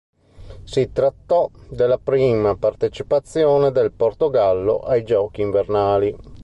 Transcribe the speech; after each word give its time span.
Si 0.63 0.91
trattò 0.91 1.47
della 1.69 1.99
prima 1.99 2.55
partecipazione 2.57 3.71
del 3.71 3.91
Portogallo 3.91 4.79
ai 4.79 5.03
Giochi 5.03 5.41
invernali. 5.41 6.15